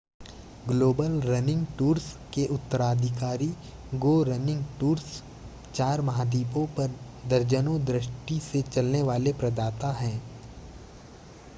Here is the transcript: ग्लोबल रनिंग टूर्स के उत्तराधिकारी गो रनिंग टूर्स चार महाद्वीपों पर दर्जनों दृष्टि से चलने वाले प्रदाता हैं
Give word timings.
ग्लोबल 0.67 1.19
रनिंग 1.21 1.65
टूर्स 1.77 2.05
के 2.33 2.45
उत्तराधिकारी 2.47 3.49
गो 3.95 4.13
रनिंग 4.23 4.63
टूर्स 4.79 5.21
चार 5.75 6.01
महाद्वीपों 6.01 6.65
पर 6.77 6.95
दर्जनों 7.29 7.79
दृष्टि 7.85 8.39
से 8.41 8.61
चलने 8.63 9.01
वाले 9.03 9.33
प्रदाता 9.33 9.91
हैं 9.91 10.21